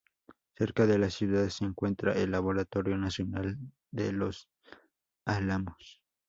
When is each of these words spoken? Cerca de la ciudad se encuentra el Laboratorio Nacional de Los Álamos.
Cerca 0.55 0.87
de 0.87 0.97
la 0.97 1.11
ciudad 1.11 1.47
se 1.49 1.63
encuentra 1.63 2.13
el 2.13 2.31
Laboratorio 2.31 2.97
Nacional 2.97 3.59
de 3.91 4.11
Los 4.11 4.49
Álamos. 5.27 6.01